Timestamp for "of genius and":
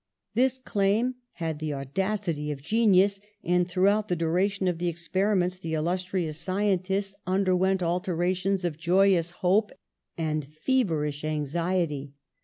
2.51-3.67